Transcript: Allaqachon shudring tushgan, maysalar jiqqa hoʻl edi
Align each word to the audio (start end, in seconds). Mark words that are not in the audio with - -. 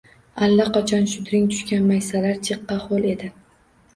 Allaqachon 0.45 1.03
shudring 1.11 1.43
tushgan, 1.51 1.85
maysalar 1.91 2.39
jiqqa 2.49 2.79
hoʻl 2.87 3.07
edi 3.13 3.29